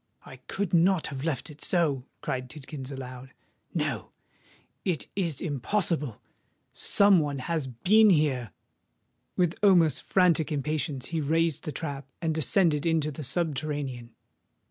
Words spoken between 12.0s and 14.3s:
and descended into the subterranean.